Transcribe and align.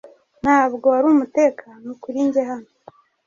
Ntabwo 0.41 0.87
ari 0.97 1.05
umutekano 1.13 1.87
kuri 2.01 2.19
njye 2.27 2.41
hano 2.49 2.69